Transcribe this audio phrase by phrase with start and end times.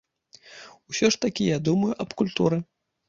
[0.93, 2.63] Усё ж такі я думаю аб культуры.